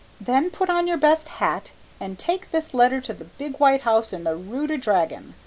Then 0.19 0.49
put 0.49 0.67
on 0.67 0.87
your 0.87 0.97
best 0.97 1.27
hat 1.27 1.73
and 1.99 2.17
take 2.17 2.49
this 2.49 2.73
letter 2.73 2.99
to 3.01 3.13
the 3.13 3.25
big 3.25 3.57
white 3.59 3.81
house 3.81 4.11
in 4.11 4.23
the 4.23 4.35
Rue 4.35 4.65
de 4.65 4.79
Dragon. 4.79 5.35